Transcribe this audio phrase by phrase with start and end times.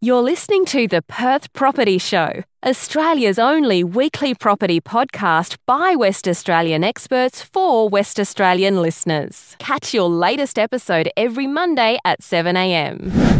[0.00, 6.84] You're listening to the Perth Property Show, Australia's only weekly property podcast by West Australian
[6.84, 9.56] experts for West Australian listeners.
[9.58, 13.38] Catch your latest episode every Monday at 7am.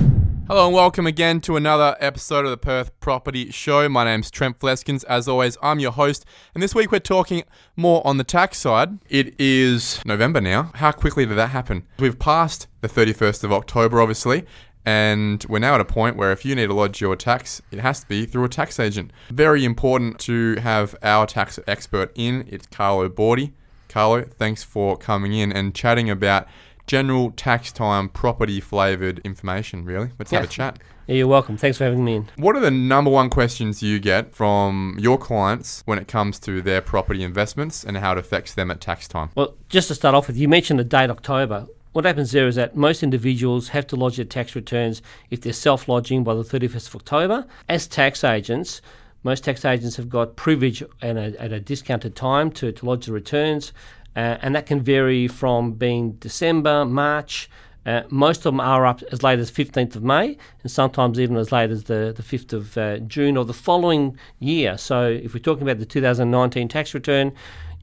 [0.49, 3.89] Hello and welcome again to another episode of the Perth Property Show.
[3.89, 5.05] My name's Trent Fleskins.
[5.05, 7.45] As always, I'm your host, and this week we're talking
[7.77, 8.99] more on the tax side.
[9.09, 10.73] It is November now.
[10.75, 11.87] How quickly did that happen?
[12.01, 14.47] We've passed the 31st of October, obviously,
[14.85, 17.81] and we're now at a point where if you need to lodge your tax, it
[17.81, 19.13] has to be through a tax agent.
[19.31, 22.47] Very important to have our tax expert in.
[22.49, 23.53] It's Carlo Bordi.
[23.89, 26.47] Carlo, thanks for coming in and chatting about
[26.87, 30.11] general tax time property flavored information, really.
[30.19, 30.79] Let's have a chat.
[31.07, 31.57] Yeah, you're welcome.
[31.57, 32.29] Thanks for having me in.
[32.37, 36.61] What are the number one questions you get from your clients when it comes to
[36.61, 39.31] their property investments and how it affects them at tax time?
[39.35, 41.67] Well, just to start off with, you mentioned the date October.
[41.99, 45.53] What happens there is that most individuals have to lodge their tax returns if they're
[45.53, 47.45] self lodging by the 31st of October.
[47.69, 48.81] As tax agents,
[49.25, 53.07] most tax agents have got privilege at a, at a discounted time to, to lodge
[53.07, 53.73] the returns,
[54.15, 57.51] uh, and that can vary from being December, March.
[57.85, 61.37] Uh, most of them are up as late as 15th of May, and sometimes even
[61.37, 64.79] as late as the, the 5th of uh, June or the following year.
[64.79, 67.33] So, if we're talking about the 2019 tax return,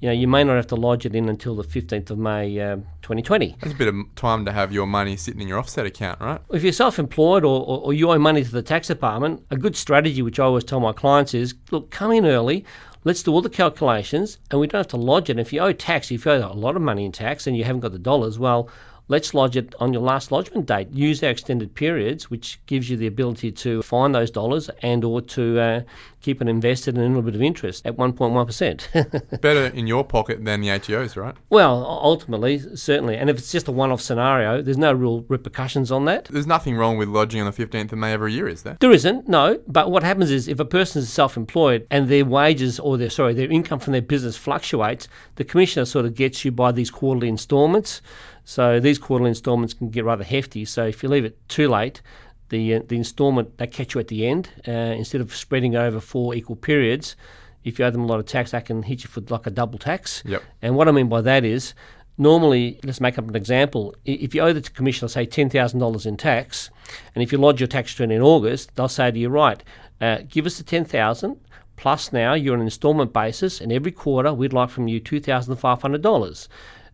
[0.01, 2.59] you know, you may not have to lodge it in until the 15th of May,
[2.59, 3.55] uh, 2020.
[3.61, 6.41] That's a bit of time to have your money sitting in your offset account, right?
[6.51, 9.75] If you're self-employed or, or, or you owe money to the tax department, a good
[9.75, 12.65] strategy, which I always tell my clients, is look, come in early.
[13.03, 15.33] Let's do all the calculations, and we don't have to lodge it.
[15.33, 17.55] And If you owe tax, if you owe a lot of money in tax and
[17.55, 18.67] you haven't got the dollars, well,
[19.07, 20.89] let's lodge it on your last lodgement date.
[20.91, 25.21] Use our extended periods, which gives you the ability to find those dollars and or
[25.21, 25.81] to uh,
[26.21, 29.41] keep it invested in a little bit of interest at 1.1%.
[29.41, 31.35] Better in your pocket than the ATOs, right?
[31.49, 33.15] well, ultimately, certainly.
[33.15, 36.25] And if it's just a one-off scenario, there's no real repercussions on that.
[36.25, 38.77] There's nothing wrong with lodging on the 15th of May every year, is there?
[38.79, 39.59] There isn't, no.
[39.67, 43.33] But what happens is if a person is self-employed and their wages or their sorry
[43.33, 47.29] their income from their business fluctuates, the commissioner sort of gets you by these quarterly
[47.29, 48.01] instalments.
[48.45, 50.63] So these quarterly instalments can get rather hefty.
[50.65, 52.01] So if you leave it too late,
[52.49, 55.99] the uh, the instalment they catch you at the end uh, instead of spreading over
[55.99, 57.15] four equal periods.
[57.63, 59.49] If you owe them a lot of tax, that can hit you for like a
[59.49, 60.21] double tax.
[60.25, 60.43] Yep.
[60.61, 61.73] And what I mean by that is,
[62.15, 63.95] normally, let's make up an example.
[64.05, 66.69] If you owe the commissioner, say, $10,000 in tax,
[67.15, 69.63] and if you lodge your tax return in August, they'll say to you, right,
[69.99, 71.39] uh, give us the 10000
[71.75, 76.47] plus now you're on an instalment basis, and every quarter we'd like from you $2,500.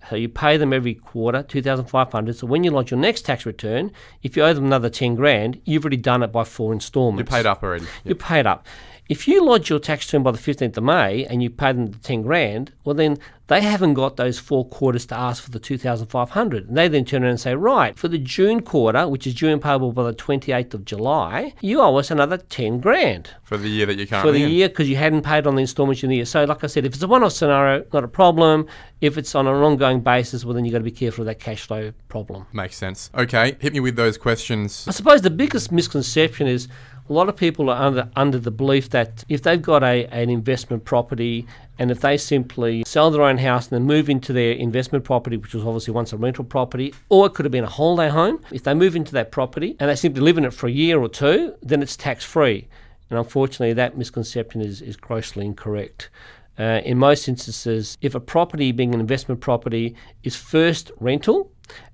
[0.10, 2.36] So you pay them every quarter, two thousand five hundred.
[2.36, 3.92] So when you lodge your next tax return,
[4.24, 7.30] if you owe them another ten grand, you've already done it by four instalments.
[7.30, 7.86] You're paid up already.
[8.04, 8.66] You're paid up.
[9.12, 11.88] If you lodge your tax return by the 15th of May and you pay them
[11.88, 13.18] the 10 grand, well, then
[13.48, 16.70] they haven't got those four quarters to ask for the 2,500.
[16.70, 19.50] And they then turn around and say, right, for the June quarter, which is due
[19.50, 23.68] and payable by the 28th of July, you owe us another 10 grand For the
[23.68, 24.50] year that you're for the in.
[24.50, 26.26] year because you hadn't paid on the instalments in the year.
[26.26, 28.66] So, like I said, if it's a one-off scenario, not a problem.
[29.02, 31.42] If it's on an ongoing basis, well, then you've got to be careful of that
[31.42, 32.48] cash flow problem.
[32.54, 33.10] Makes sense.
[33.14, 34.86] Okay, hit me with those questions.
[34.88, 36.70] I suppose the biggest misconception is
[37.12, 40.30] a lot of people are under under the belief that if they've got a an
[40.30, 41.46] investment property
[41.78, 45.36] and if they simply sell their own house and then move into their investment property,
[45.36, 48.42] which was obviously once a rental property, or it could have been a holiday home,
[48.52, 51.02] if they move into that property and they simply live in it for a year
[51.02, 52.70] or two, then it's tax free.
[53.10, 56.10] And unfortunately, that misconception is, is grossly incorrect.
[56.58, 61.52] Uh, in most instances, if a property, being an investment property, is first rental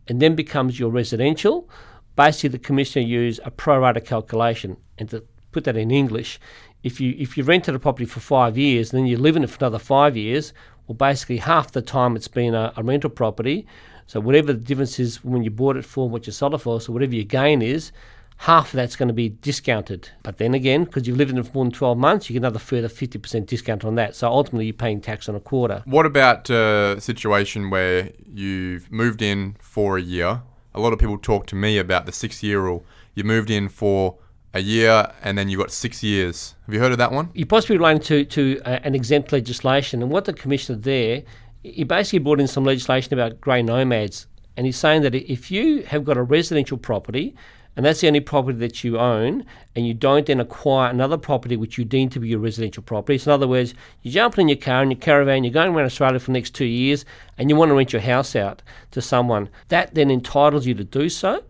[0.07, 1.67] and then becomes your residential,
[2.15, 4.77] basically the commissioner use a pro rata calculation.
[4.97, 6.39] And to put that in English,
[6.83, 9.43] if you if you rented a property for five years and then you live in
[9.43, 10.53] it for another five years,
[10.87, 13.67] well, basically half the time it's been a, a rental property.
[14.05, 16.59] So whatever the difference is when you bought it for and what you sold it
[16.59, 17.91] for, so whatever your gain is,
[18.37, 20.09] half of that's going to be discounted.
[20.23, 22.39] But then again, because you've lived in it for more than 12 months, you get
[22.39, 24.15] another further 50% discount on that.
[24.15, 25.83] So ultimately, you're paying tax on a quarter.
[25.85, 30.41] What about uh, a situation where you've moved in for a year?
[30.73, 32.85] A lot of people talk to me about the six year rule.
[33.15, 34.17] You moved in for
[34.53, 36.55] a year and then you've got six years.
[36.65, 37.29] Have you heard of that one?
[37.33, 40.01] you possibly relating to, to uh, an exempt legislation.
[40.01, 41.23] And what the commissioner there,
[41.63, 44.27] he basically brought in some legislation about grey nomads.
[44.55, 47.35] And he's saying that if you have got a residential property,
[47.75, 49.45] and that's the only property that you own,
[49.75, 53.19] and you don't then acquire another property which you deem to be your residential property.
[53.19, 55.85] So, in other words, you're jumping in your car and your caravan, you're going around
[55.85, 57.05] Australia for the next two years,
[57.37, 59.47] and you want to rent your house out to someone.
[59.67, 61.43] That then entitles you to do so.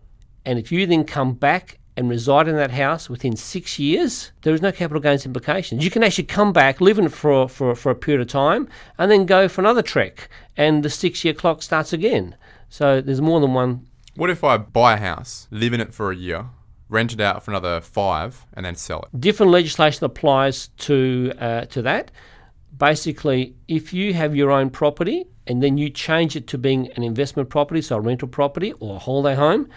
[0.44, 4.54] And if you then come back and reside in that house within six years, there
[4.54, 5.84] is no capital gains implications.
[5.84, 8.68] You can actually come back, live in it for, for, for a period of time,
[8.98, 12.36] and then go for another trek, and the six year clock starts again.
[12.68, 13.88] So there's more than one.
[14.14, 16.46] What if I buy a house, live in it for a year,
[16.88, 19.20] rent it out for another five, and then sell it.
[19.20, 22.12] Different legislation applies to uh, to that.
[22.76, 27.02] Basically, if you have your own property and then you change it to being an
[27.02, 29.68] investment property, so a rental property or a holiday home,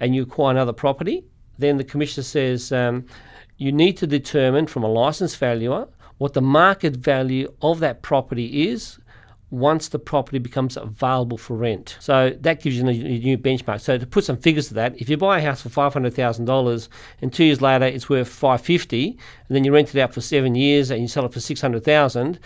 [0.00, 1.24] and you acquire another property,
[1.58, 3.04] then the commissioner says um,
[3.56, 5.88] you need to determine from a licensed valuer
[6.18, 8.98] what the market value of that property is
[9.50, 11.96] once the property becomes available for rent.
[12.00, 13.80] So that gives you a new benchmark.
[13.80, 16.14] So to put some figures to that, if you buy a house for five hundred
[16.14, 16.88] thousand dollars
[17.22, 19.10] and two years later it's worth five fifty,
[19.46, 21.60] and then you rent it out for seven years and you sell it for six
[21.60, 22.40] hundred thousand,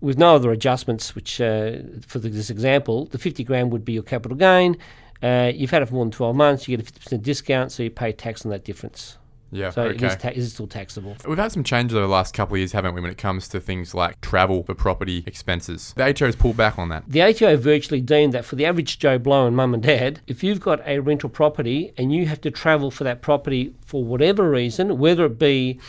[0.00, 4.02] with no other adjustments, which uh, for this example, the fifty grand would be your
[4.02, 4.76] capital gain.
[5.22, 7.72] Uh, you've had it for more than twelve months, you get a fifty percent discount,
[7.72, 9.18] so you pay tax on that difference.
[9.52, 9.96] Yeah, So okay.
[9.96, 11.16] it is, ta- it is still taxable.
[11.26, 13.48] We've had some changes over the last couple of years, haven't we, when it comes
[13.48, 15.92] to things like travel for property expenses?
[15.96, 17.02] The ATO has pulled back on that.
[17.08, 20.44] The ATO virtually deemed that for the average Joe Blow and mum and dad, if
[20.44, 24.48] you've got a rental property and you have to travel for that property for whatever
[24.48, 25.80] reason, whether it be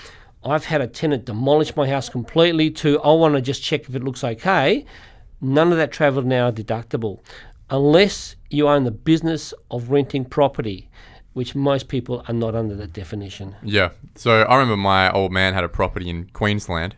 [0.43, 3.93] I've had a tenant demolish my house completely to I want to just check if
[3.93, 4.85] it looks okay,
[5.39, 7.19] none of that travel now are deductible.
[7.71, 10.89] Unless you own the business of renting property,
[11.33, 13.55] which most people are not under that definition.
[13.63, 13.91] Yeah.
[14.15, 16.95] So I remember my old man had a property in Queensland.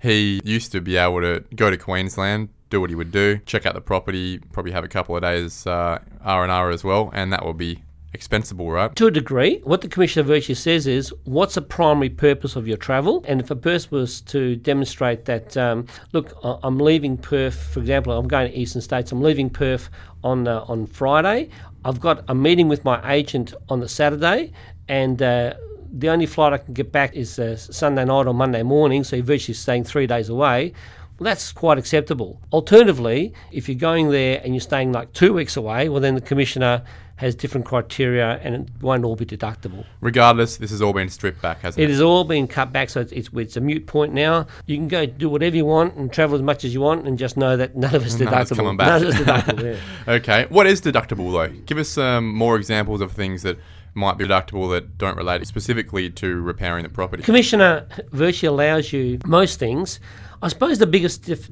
[0.00, 3.64] He used to be able to go to Queensland, do what he would do, check
[3.64, 7.10] out the property, probably have a couple of days uh, R and R as well,
[7.14, 7.82] and that will be
[8.14, 8.94] expensible, right?
[8.96, 12.76] To a degree, what the Commissioner virtually says is what's the primary purpose of your
[12.76, 13.24] travel?
[13.26, 18.12] And if a person was to demonstrate that, um, look, I'm leaving Perth, for example,
[18.12, 19.88] I'm going to Eastern States, I'm leaving Perth
[20.22, 21.48] on, uh, on Friday,
[21.84, 24.52] I've got a meeting with my agent on the Saturday,
[24.88, 25.54] and uh,
[25.92, 29.16] the only flight I can get back is uh, Sunday night or Monday morning, so
[29.16, 30.74] you're virtually staying three days away.
[31.18, 32.40] Well, that's quite acceptable.
[32.52, 36.20] Alternatively, if you're going there and you're staying like two weeks away, well, then the
[36.20, 36.82] commissioner
[37.16, 39.84] has different criteria and it won't all be deductible.
[40.00, 41.90] Regardless, this has all been stripped back, hasn't It it?
[41.90, 44.46] has all been cut back, so it's, it's, it's a mute point now.
[44.66, 47.18] You can go do whatever you want and travel as much as you want, and
[47.18, 48.76] just know that none of it's deductible.
[48.76, 49.62] None of it's deductible.
[50.06, 50.14] Yeah.
[50.14, 50.46] Okay.
[50.48, 51.54] What is deductible though?
[51.66, 53.58] Give us some more examples of things that
[53.94, 57.22] might be deductible that don't relate specifically to repairing the property.
[57.22, 60.00] Commissioner virtually allows you most things.
[60.42, 61.50] I suppose the biggest def-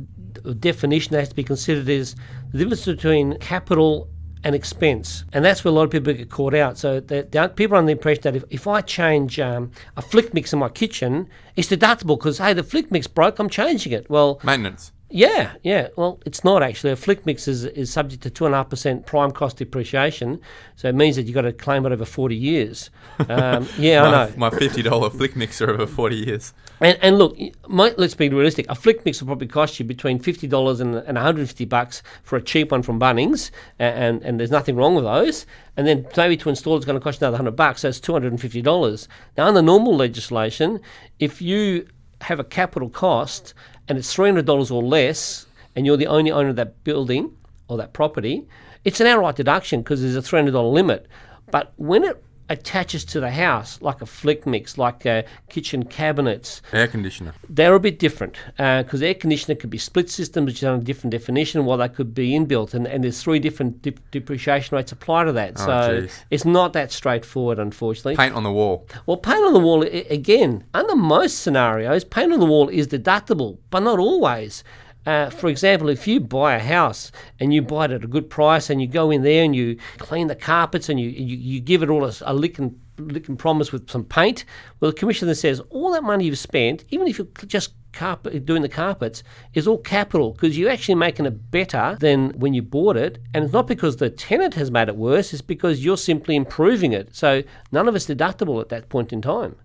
[0.58, 2.16] definition that has to be considered is
[2.52, 4.08] the difference between capital
[4.44, 5.24] and expense.
[5.32, 6.78] And that's where a lot of people get caught out.
[6.78, 10.52] So people are under the impression that if, if I change um, a flick mix
[10.52, 14.08] in my kitchen, it's deductible because, hey, the flick mix broke, I'm changing it.
[14.08, 14.92] Well, Maintenance.
[15.10, 15.88] Yeah, yeah.
[15.96, 16.92] Well, it's not actually.
[16.92, 20.40] A flick mix is, is subject to two and a half percent prime cost depreciation,
[20.76, 22.90] so it means that you've got to claim it over forty years.
[23.28, 24.32] Um, yeah, I My, know.
[24.38, 26.54] my fifty dollar flick mixer over forty years.
[26.80, 27.36] And, and look,
[27.68, 28.64] my, let's be realistic.
[28.70, 31.48] A flick mix will probably cost you between fifty dollars and, and one hundred and
[31.48, 35.04] fifty bucks for a cheap one from Bunnings, a- and, and there's nothing wrong with
[35.04, 35.44] those.
[35.76, 37.82] And then maybe to install it's going to cost you another hundred bucks.
[37.82, 39.06] So it's two hundred and fifty dollars.
[39.36, 40.80] Now, under normal legislation,
[41.18, 41.86] if you
[42.22, 43.52] have a capital cost
[43.90, 47.36] and it's three hundred dollars or less, and you're the only owner of that building
[47.66, 48.46] or that property,
[48.84, 51.08] it's an outright deduction because there's a three hundred dollar limit.
[51.50, 56.60] But when it attaches to the house, like a flick mix, like uh, kitchen cabinets,
[56.72, 57.32] Air conditioner.
[57.48, 60.82] they're a bit different because air conditioner could be split systems, which is on a
[60.82, 64.92] different definition, while they could be inbuilt, and, and there's three different dep- depreciation rates
[64.92, 65.54] apply to that.
[65.60, 66.12] Oh, so jeez.
[66.30, 68.16] it's not that straightforward, unfortunately.
[68.16, 68.86] Paint on the wall.
[69.06, 72.88] Well, paint on the wall, i- again, under most scenarios, paint on the wall is
[72.88, 74.64] deductible, but not always.
[75.06, 78.28] Uh, for example, if you buy a house and you buy it at a good
[78.28, 81.60] price and you go in there and you clean the carpets and you, you, you
[81.60, 84.44] give it all a, a lick, and, lick and promise with some paint,
[84.78, 88.62] well, the commissioner says all that money you've spent, even if you're just carpet, doing
[88.62, 89.22] the carpets,
[89.54, 93.18] is all capital because you're actually making it better than when you bought it.
[93.34, 96.92] And it's not because the tenant has made it worse, it's because you're simply improving
[96.92, 97.14] it.
[97.14, 97.42] So
[97.72, 99.56] none of it's deductible at that point in time.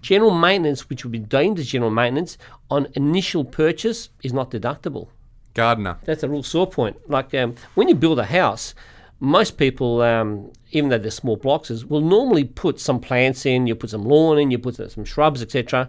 [0.00, 2.38] General maintenance, which would be deemed as general maintenance,
[2.70, 5.08] on initial purchase is not deductible.
[5.54, 5.98] Gardener.
[6.04, 6.96] That's a real sore point.
[7.08, 8.74] Like um, when you build a house,
[9.20, 13.66] most people, um, even though they're small blocks, is- will normally put some plants in,
[13.66, 15.88] you put some lawn in, you put some shrubs, etc.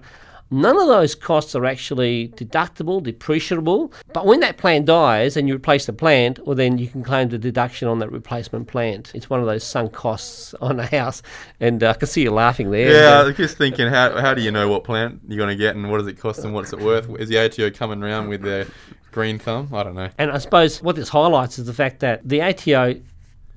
[0.51, 3.91] None of those costs are actually deductible, depreciable.
[4.13, 7.29] But when that plant dies and you replace the plant, well, then you can claim
[7.29, 9.11] the deduction on that replacement plant.
[9.13, 11.21] It's one of those sunk costs on a house,
[11.59, 12.91] and uh, I can see you laughing there.
[12.91, 15.55] Yeah, I was just thinking, how, how do you know what plant you're going to
[15.55, 17.09] get and what does it cost and what's it worth?
[17.19, 18.65] Is the ATO coming around with their
[19.11, 19.69] green thumb?
[19.73, 20.09] I don't know.
[20.17, 22.99] And I suppose what this highlights is the fact that the ATO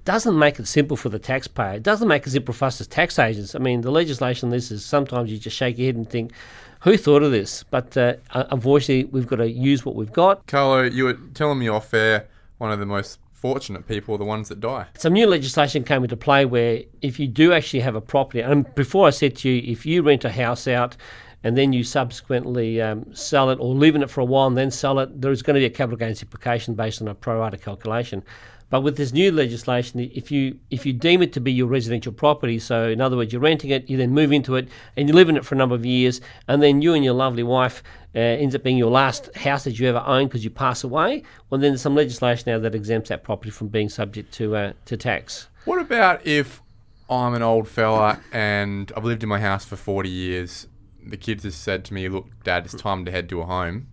[0.04, 1.75] doesn't make it simple for the taxpayer.
[1.75, 3.54] It doesn't make it simple for us as tax agents.
[3.54, 6.32] I mean, the legislation on this is sometimes you just shake your head and think,
[6.80, 7.62] who thought of this?
[7.62, 10.47] But uh, unfortunately, we've got to use what we've got.
[10.47, 12.28] Carlo, you were telling me off air
[12.59, 14.87] one of the most fortunate people are the ones that die.
[14.97, 18.73] Some new legislation came into play where if you do actually have a property, and
[18.75, 20.97] before I said to you, if you rent a house out
[21.42, 24.56] and then you subsequently um, sell it or live in it for a while and
[24.56, 27.14] then sell it, there is going to be a capital gains implication based on a
[27.16, 28.23] pro rata calculation.
[28.72, 32.10] But with this new legislation, if you if you deem it to be your residential
[32.10, 35.14] property, so in other words, you're renting it, you then move into it, and you
[35.14, 37.82] live in it for a number of years, and then you and your lovely wife
[38.14, 41.22] uh, ends up being your last house that you ever own because you pass away.
[41.50, 44.72] Well, then there's some legislation now that exempts that property from being subject to uh,
[44.86, 45.48] to tax.
[45.66, 46.62] What about if
[47.10, 50.66] I'm an old fella and I've lived in my house for 40 years?
[51.06, 53.88] The kids have said to me, "Look, Dad, it's time to head to a home."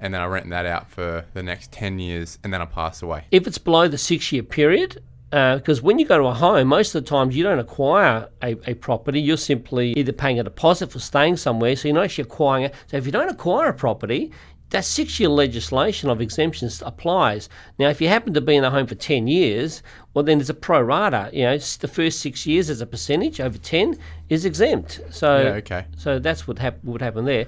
[0.00, 3.02] And then I rent that out for the next 10 years and then I pass
[3.02, 3.24] away.
[3.30, 6.68] If it's below the six year period, because uh, when you go to a home,
[6.68, 9.20] most of the times you don't acquire a, a, property.
[9.20, 12.74] You're simply either paying a deposit for staying somewhere, so you're not actually acquiring it.
[12.86, 14.30] So if you don't acquire a property,
[14.70, 17.48] that six year legislation of exemptions applies.
[17.78, 19.82] Now, if you happen to be in a home for 10 years,
[20.14, 21.30] well, then there's a pro rata.
[21.32, 23.98] You know, the first six years as a percentage over 10
[24.28, 25.00] is exempt.
[25.10, 25.86] So, yeah, okay.
[25.96, 27.46] so that's what hap- would happen there.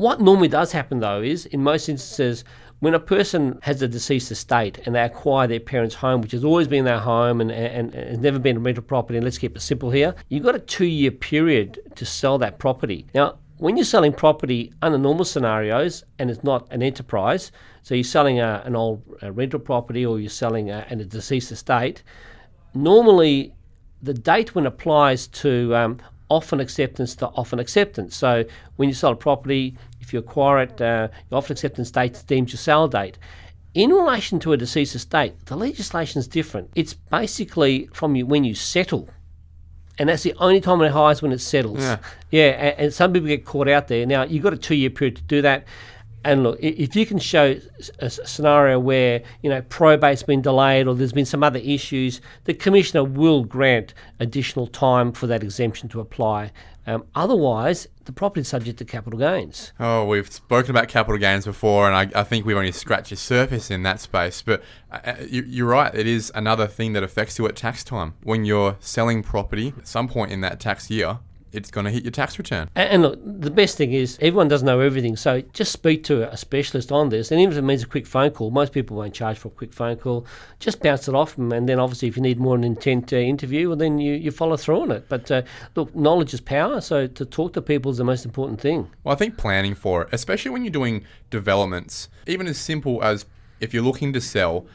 [0.00, 2.42] What normally does happen though is, in most instances,
[2.78, 6.42] when a person has a deceased estate and they acquire their parents' home, which has
[6.42, 9.36] always been their home and, and, and has never been a rental property, and let's
[9.36, 13.08] keep it simple here, you've got a two year period to sell that property.
[13.14, 17.52] Now, when you're selling property under normal scenarios and it's not an enterprise,
[17.82, 22.02] so you're selling a, an old rental property or you're selling a, a deceased estate,
[22.72, 23.54] normally
[24.02, 25.98] the date when applies to um,
[26.30, 28.16] often acceptance to often acceptance.
[28.16, 28.44] So
[28.76, 32.22] when you sell a property, if you acquire it, uh, your often acceptance date is
[32.22, 33.18] deemed your sale date.
[33.74, 36.70] In relation to a deceased estate, the legislation is different.
[36.74, 39.08] It's basically from you when you settle.
[39.98, 41.80] And that's the only time it hires when it settles.
[41.80, 41.98] Yeah.
[42.30, 44.06] yeah and, and some people get caught out there.
[44.06, 45.64] Now, you've got a two year period to do that.
[46.24, 47.58] And look, if you can show
[47.98, 52.54] a scenario where you know probate's been delayed or there's been some other issues, the
[52.54, 56.52] commissioner will grant additional time for that exemption to apply.
[56.86, 59.72] Um, otherwise, the property is subject to capital gains.
[59.78, 63.16] Oh, we've spoken about capital gains before, and I, I think we've only scratched the
[63.16, 64.42] surface in that space.
[64.42, 67.84] But uh, uh you, you're right; it is another thing that affects you at tax
[67.84, 69.72] time when you're selling property.
[69.78, 71.20] At some point in that tax year,
[71.52, 72.68] it's going to hit your tax return.
[72.74, 76.30] And, and, look, the best thing is everyone doesn't know everything, so just speak to
[76.30, 77.30] a specialist on this.
[77.30, 79.50] And even if it means a quick phone call, most people won't charge for a
[79.50, 80.26] quick phone call.
[80.58, 83.16] Just bounce it off them, and then obviously if you need more an intent uh,
[83.16, 85.06] interview, well then you, you follow through on it.
[85.08, 85.42] But uh,
[85.74, 88.90] look, knowledge is power, so to talk to people is the most important thing.
[89.04, 93.26] Well, I think planning for it, especially when you're doing developments, even as simple as
[93.60, 94.66] if you're looking to sell,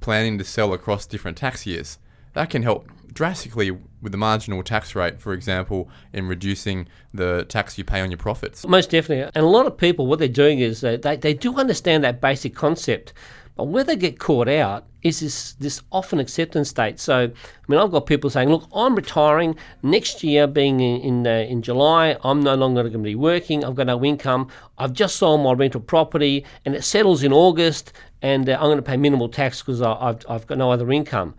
[0.00, 1.98] planning to sell across different tax years,
[2.34, 2.88] that can help
[3.18, 8.12] drastically with the marginal tax rate, for example, in reducing the tax you pay on
[8.12, 8.64] your profits.
[8.64, 9.28] Most definitely.
[9.34, 12.20] And a lot of people, what they're doing is they, they, they do understand that
[12.20, 13.12] basic concept.
[13.56, 17.00] But where they get caught out is this, this often acceptance date.
[17.00, 17.32] So, I
[17.66, 21.62] mean, I've got people saying, look, I'm retiring next year, being in, in, uh, in
[21.62, 24.46] July, I'm no longer going to be working, I've got no income,
[24.78, 28.76] I've just sold my rental property, and it settles in August, and uh, I'm going
[28.76, 31.34] to pay minimal tax because I've, I've got no other income.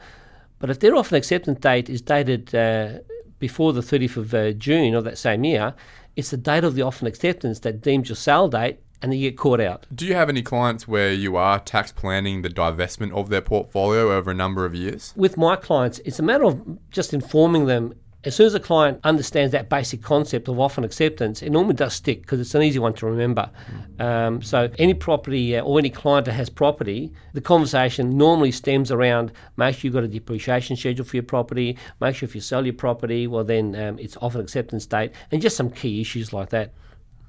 [0.59, 2.99] But if their often acceptance date is dated uh,
[3.39, 5.73] before the 30th of uh, June of that same year,
[6.15, 9.29] it's the date of the often acceptance that deems your sale date and then you
[9.29, 9.85] get caught out.
[9.95, 14.11] Do you have any clients where you are tax planning the divestment of their portfolio
[14.11, 15.13] over a number of years?
[15.15, 16.61] With my clients, it's a matter of
[16.91, 17.93] just informing them
[18.25, 21.93] as soon as a client understands that basic concept of often acceptance, it normally does
[21.93, 23.49] stick because it's an easy one to remember.
[23.97, 28.91] Um, so, any property uh, or any client that has property, the conversation normally stems
[28.91, 32.41] around make sure you've got a depreciation schedule for your property, make sure if you
[32.41, 36.33] sell your property, well, then um, it's often acceptance date, and just some key issues
[36.33, 36.73] like that.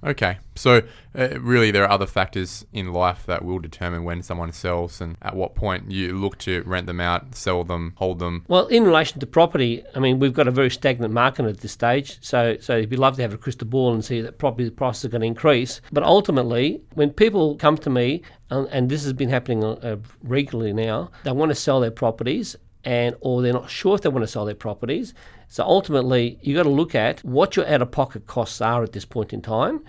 [0.02, 0.82] Okay, so
[1.14, 5.18] uh, really there are other factors in life that will determine when someone sells and
[5.20, 8.44] at what point you look to rent them out, sell them, hold them.
[8.48, 11.72] Well, in relation to property, I mean we've got a very stagnant market at this
[11.72, 14.70] stage, so so it'd be love to have a crystal ball and see that property
[14.70, 15.82] prices are going to increase.
[15.92, 20.72] But ultimately, when people come to me, and, and this has been happening uh, regularly
[20.72, 24.22] now, they want to sell their properties and or they're not sure if they want
[24.22, 25.14] to sell their properties.
[25.50, 29.32] So ultimately, you've got to look at what your out-of-pocket costs are at this point
[29.32, 29.82] in time,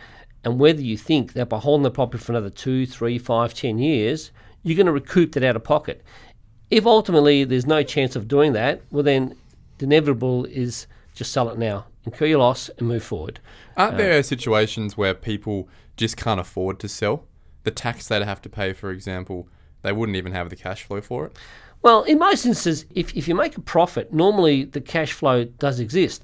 [0.44, 3.78] and whether you think that by holding the property for another two, three, five, ten
[3.78, 4.32] years,
[4.64, 6.04] you're going to recoup that out-of-pocket.
[6.72, 9.36] If ultimately there's no chance of doing that, well then
[9.78, 13.40] the inevitable is just sell it now, incur your loss, and move forward.
[13.78, 17.26] Aren't uh, there situations where people just can't afford to sell?
[17.66, 19.48] The tax they'd have to pay, for example,
[19.84, 21.38] they wouldn't even have the cash flow for it.
[21.82, 25.80] Well, in most instances, if, if you make a profit, normally the cash flow does
[25.80, 26.24] exist.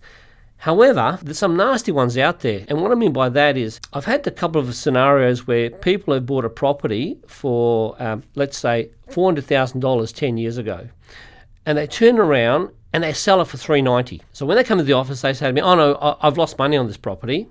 [0.57, 2.65] However, there's some nasty ones out there.
[2.67, 6.13] And what I mean by that is I've had a couple of scenarios where people
[6.13, 10.89] have bought a property for, um, let's say, $400,000 10 years ago.
[11.65, 14.83] And they turn around and they sell it for 390 So when they come to
[14.83, 17.47] the office, they say to me, oh no, I've lost money on this property.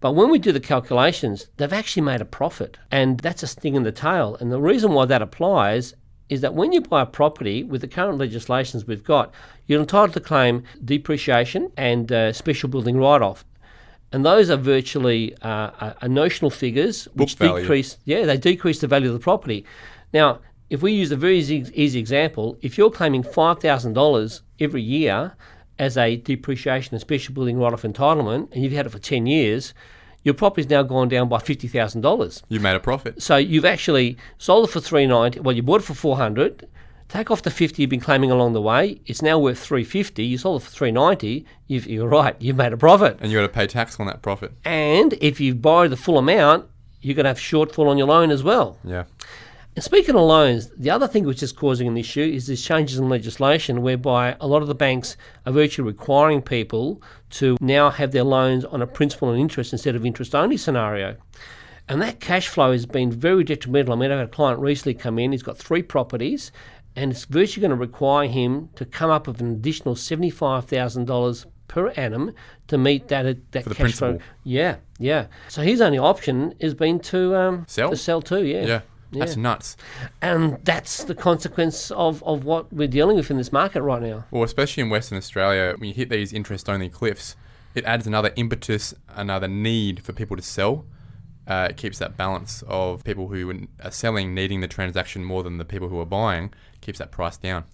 [0.00, 2.78] But when we do the calculations, they've actually made a profit.
[2.90, 4.36] And that's a sting in the tail.
[4.40, 5.94] And the reason why that applies
[6.28, 9.32] is that when you buy a property with the current legislations we've got,
[9.66, 13.44] you're entitled to claim depreciation and uh, special building write off.
[14.12, 17.62] And those are virtually uh, notional figures which value.
[17.62, 17.98] decrease.
[18.04, 19.64] Yeah, they decrease the value of the property.
[20.12, 20.38] Now,
[20.70, 24.82] if we use a very easy, easy example, if you're claiming five thousand dollars every
[24.82, 25.34] year
[25.78, 29.26] as a depreciation and special building write off entitlement, and you've had it for ten
[29.26, 29.74] years,
[30.24, 32.42] your property's now gone down by fifty thousand dollars.
[32.48, 33.22] You made a profit.
[33.22, 35.38] So you've actually sold it for three ninety.
[35.38, 36.66] Well, you bought it for four hundred.
[37.06, 39.00] Take off the fifty you've been claiming along the way.
[39.06, 40.24] It's now worth three fifty.
[40.24, 41.44] You sold it for three ninety.
[41.68, 42.34] You're right.
[42.40, 43.18] You've made a profit.
[43.20, 44.52] And you got to pay tax on that profit.
[44.64, 46.66] And if you borrow the full amount,
[47.02, 48.78] you're going to have shortfall on your loan as well.
[48.82, 49.04] Yeah.
[49.76, 52.98] And speaking of loans, the other thing which is causing an issue is these changes
[52.98, 55.16] in legislation whereby a lot of the banks
[55.46, 59.96] are virtually requiring people to now have their loans on a principal and interest instead
[59.96, 61.16] of interest only scenario.
[61.88, 63.94] And that cash flow has been very detrimental.
[63.94, 66.52] I mean, I had a client recently come in, he's got three properties,
[66.94, 71.88] and it's virtually going to require him to come up with an additional $75,000 per
[71.90, 72.32] annum
[72.68, 74.18] to meet that that For cash flow.
[74.44, 75.26] Yeah, yeah.
[75.48, 77.90] So his only option has been to um, Sell?
[77.90, 78.44] to sell too.
[78.44, 78.80] Yeah, Yeah.
[79.20, 79.76] That's nuts.
[80.22, 84.24] and that's the consequence of, of what we're dealing with in this market right now.
[84.30, 87.36] Well, especially in Western Australia, when you hit these interest only cliffs,
[87.74, 90.84] it adds another impetus, another need for people to sell.
[91.46, 95.58] Uh, it keeps that balance of people who are selling needing the transaction more than
[95.58, 97.64] the people who are buying, keeps that price down.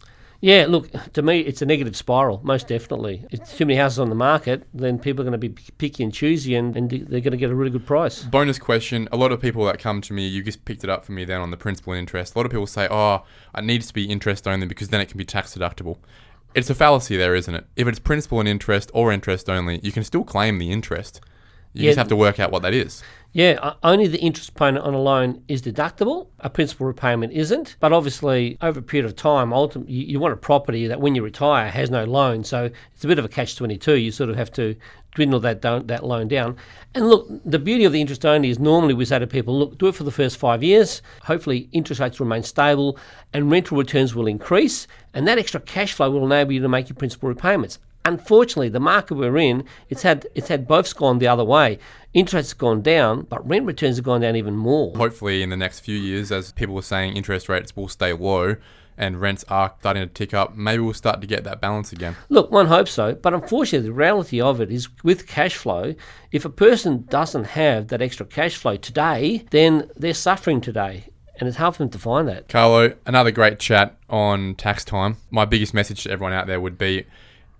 [0.42, 3.26] Yeah, look, to me, it's a negative spiral, most definitely.
[3.30, 6.12] If too many houses on the market, then people are going to be picky and
[6.14, 8.23] choosy and, and they're going to get a really good price.
[8.23, 11.04] Bonus question A lot of people that come to me, you just picked it up
[11.04, 12.35] for me then on the principal and interest.
[12.35, 13.23] A lot of people say, oh,
[13.54, 15.99] it needs to be interest only because then it can be tax deductible.
[16.54, 17.66] It's a fallacy there, isn't it?
[17.76, 21.20] If it's principal and interest or interest only, you can still claim the interest.
[21.75, 21.90] You Yeah.
[21.90, 23.02] just have to work out what that is.
[23.32, 26.26] Yeah, only the interest payment on a loan is deductible.
[26.40, 27.76] A principal repayment isn't.
[27.78, 31.23] But obviously, over a period of time, ultimately, you, want a property that when you
[31.23, 32.43] retire has no loan.
[32.43, 33.99] So it's a bit of a catch 22.
[33.99, 34.75] You sort of have to
[35.14, 36.56] dwindle that, that loan down.
[36.93, 39.78] And look, the beauty of the interest only is normally we say to people, look,
[39.78, 41.00] do it for the first five years.
[41.23, 42.99] Hopefully, interest rates remain stable
[43.32, 44.88] and rental returns will increase.
[45.14, 47.78] And that extra cash flow will enable you to make your principal repayments.
[48.04, 51.78] Unfortunately, the market we're in, it's had it's had both gone the other way.
[52.15, 54.97] Interest has gone down, but rent returns have gone down even more.
[54.97, 58.56] hopefully in the next few years, as people are saying, interest rates will stay low
[59.00, 62.15] and rents are starting to tick up, maybe we'll start to get that balance again.
[62.28, 65.95] Look, one hopes so, but unfortunately, the reality of it is with cash flow,
[66.32, 71.06] if a person doesn't have that extra cash flow today, then they're suffering today,
[71.39, 72.49] and it's hard for them to find that.
[72.49, 75.17] Carlo, another great chat on tax time.
[75.30, 77.06] My biggest message to everyone out there would be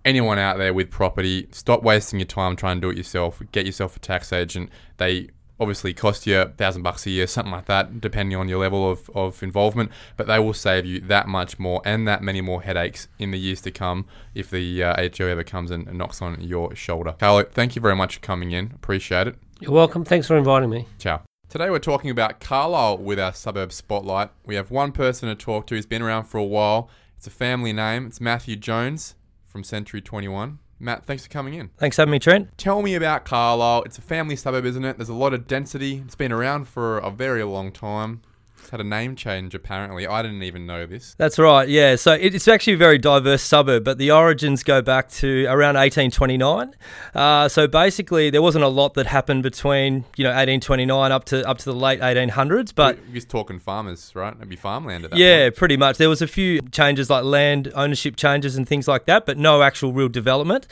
[0.05, 3.43] anyone out there with property, stop wasting your time trying to do it yourself.
[3.53, 4.71] Get yourself a tax agent.
[4.97, 8.59] They obviously cost you a thousand bucks a year, something like that, depending on your
[8.59, 9.91] level of, of involvement.
[10.17, 13.39] But they will save you that much more and that many more headaches in the
[13.39, 17.15] years to come if the uh, HO ever comes and, and knocks on your shoulder.
[17.19, 18.73] Carlo, thank you very much for coming in.
[18.75, 19.37] Appreciate it.
[19.61, 20.05] You're welcome.
[20.05, 20.87] Thanks for inviting me.
[20.99, 21.23] Ciao.
[21.51, 24.31] Today we're talking about Carlisle with our suburb spotlight.
[24.47, 26.89] We have one person to talk to who's been around for a while.
[27.17, 28.07] It's a family name.
[28.07, 29.17] It's Matthew Jones
[29.51, 30.59] from Century 21.
[30.79, 31.71] Matt, thanks for coming in.
[31.77, 32.57] Thanks for having me, Trent.
[32.57, 33.83] Tell me about Carlisle.
[33.83, 34.97] It's a family suburb, isn't it?
[34.97, 36.03] There's a lot of density.
[36.07, 38.23] It's been around for a very long time.
[38.61, 40.07] It's had a name change, apparently.
[40.07, 41.15] I didn't even know this.
[41.19, 41.97] That's right, yeah.
[41.97, 46.75] So it's actually a very diverse suburb, but the origins go back to around 1829.
[47.15, 51.49] Uh, so basically, there wasn't a lot that happened between you know 1829 up to
[51.49, 54.35] up to the late 1800s, but We're just talking farmers, right?
[54.37, 55.57] It'd be farmland at that yeah, point.
[55.57, 55.99] pretty much.
[55.99, 59.63] There was a few changes like land ownership changes and things like that, but no
[59.63, 60.67] actual real development.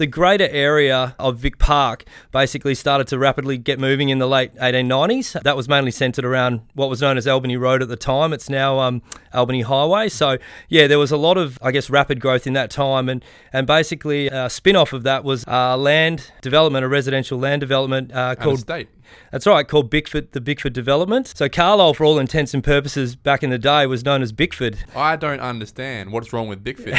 [0.00, 4.54] The greater area of Vic Park basically started to rapidly get moving in the late
[4.54, 5.42] 1890s.
[5.42, 8.32] That was mainly centred around what was known as Albany Road at the time.
[8.32, 9.02] It's now um,
[9.34, 10.08] Albany Highway.
[10.08, 10.38] So
[10.70, 13.66] yeah, there was a lot of I guess rapid growth in that time, and and
[13.66, 18.36] basically a spin off of that was uh, land development, a residential land development uh,
[18.36, 18.88] called estate.
[19.32, 21.26] That's right, called Bickford, the Bickford Development.
[21.26, 24.78] So Carlisle, for all intents and purposes, back in the day, was known as Bickford.
[24.94, 26.94] I don't understand what's wrong with Bickford.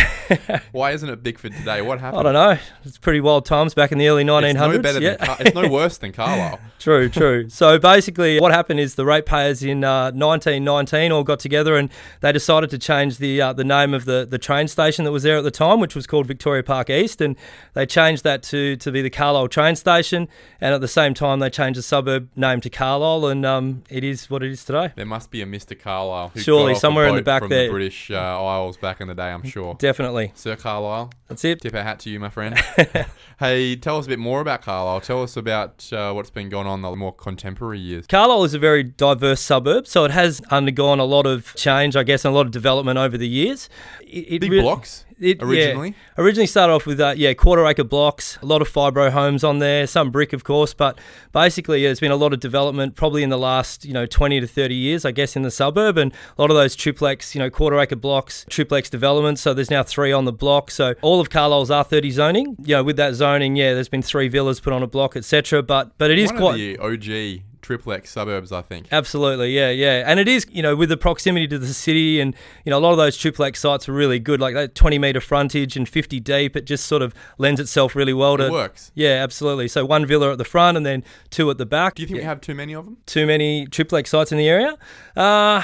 [0.72, 1.82] Why isn't it Bickford today?
[1.82, 2.20] What happened?
[2.20, 2.58] I don't know.
[2.84, 4.50] It's pretty wild times back in the early 1900s.
[4.50, 5.16] It's no better yeah.
[5.18, 6.60] than Car- it's no worse than Carlisle.
[6.80, 7.48] True, true.
[7.48, 12.32] So basically, what happened is the ratepayers in uh, 1919 all got together and they
[12.32, 15.38] decided to change the uh, the name of the, the train station that was there
[15.38, 17.36] at the time, which was called Victoria Park East, and
[17.74, 20.28] they changed that to, to be the Carlisle train station.
[20.60, 24.04] And at the same time, they changed the suburb name to Carlisle, and um, it
[24.04, 24.92] is what it is today.
[24.96, 25.80] There must be a Mr.
[25.80, 26.30] Carlisle.
[26.34, 27.68] Who Surely, got off a somewhere in the back from there.
[27.68, 29.76] The British uh, Isles back in the day, I'm sure.
[29.76, 30.32] Definitely.
[30.34, 31.62] Sir Carlisle, That's it.
[31.62, 32.58] tip our hat to you, my friend.
[33.40, 35.02] hey, tell us a bit more about Carlisle.
[35.02, 38.08] Tell us about uh, what's been going on the more contemporary years.
[38.08, 42.04] Carlisle is a very diverse suburb, so it has undergone a lot of change, I
[42.04, 43.70] guess, and a lot of development over the years.
[44.02, 45.48] It, it Big re- blocks It, yeah.
[45.48, 45.96] originally.
[46.18, 49.60] Originally started off with uh, yeah quarter acre blocks, a lot of fibro homes on
[49.60, 50.98] there, some brick of course, but
[51.32, 54.40] basically yeah, there's been a lot of development probably in the last you know 20
[54.40, 57.40] to 30 years I guess in the suburb, and a lot of those triplex you
[57.40, 59.42] know quarter acre blocks, triplex developments.
[59.42, 60.72] So there's now three on the block.
[60.72, 64.28] So all of Carlisle's R30 zoning, you know with that zoning, yeah, there's been three
[64.28, 65.62] villas put on a block, etc.
[65.62, 68.88] But but it is One quite the OG triplex suburbs, I think.
[68.92, 72.36] Absolutely, yeah, yeah, and it is, you know, with the proximity to the city, and
[72.66, 75.22] you know, a lot of those triplex sites are really good, like that twenty meter
[75.22, 76.56] frontage and fifty deep.
[76.56, 78.48] It just sort of lends itself really well to.
[78.48, 78.92] It works.
[78.94, 79.68] Yeah, absolutely.
[79.68, 81.96] So one villa at the front and then two at the back.
[81.96, 82.98] Do you think we have too many of them?
[83.06, 84.78] Too many triplex sites in the area?
[85.16, 85.62] Uh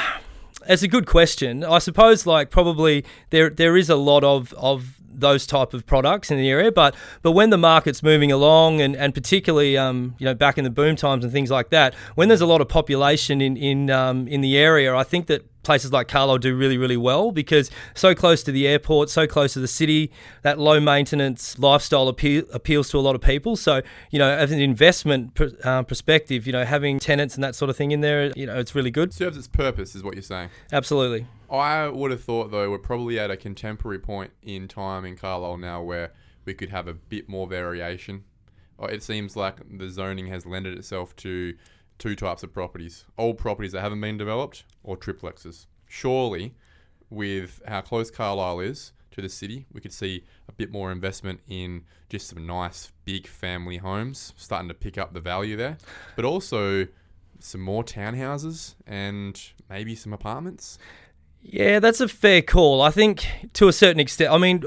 [0.68, 1.64] it's a good question.
[1.64, 6.32] I suppose, like probably there there is a lot of of those type of products
[6.32, 10.26] in the area, but but when the market's moving along, and, and particularly um, you
[10.26, 12.70] know back in the boom times and things like that, when there's a lot of
[12.70, 16.78] population in in um, in the area, I think that places like Carlisle do really
[16.78, 20.12] really well because so close to the airport, so close to the city,
[20.44, 23.56] that low maintenance lifestyle appeal, appeals to a lot of people.
[23.56, 27.56] So you know, as an investment pr- uh, perspective, you know, having tenants and that
[27.56, 29.14] sort of thing in there, you know, it's really good.
[29.14, 30.50] Serves its purpose, is what you're saying.
[30.72, 31.28] Absolutely.
[31.50, 35.58] I would have thought, though, we're probably at a contemporary point in time in Carlisle
[35.58, 36.12] now where
[36.46, 38.24] we could have a bit more variation.
[38.82, 41.56] Uh, It seems like the zoning has lended itself to
[41.98, 45.66] two types of properties old properties that haven't been developed or triplexes.
[45.88, 46.54] Surely,
[47.10, 51.40] with how close Carlisle is to the city, we could see a bit more investment
[51.48, 55.78] in just some nice big family homes, starting to pick up the value there,
[56.16, 56.88] but also
[57.40, 60.78] some more townhouses and maybe some apartments.
[61.42, 62.82] Yeah, that's a fair call.
[62.82, 64.32] I think to a certain extent.
[64.32, 64.64] I mean,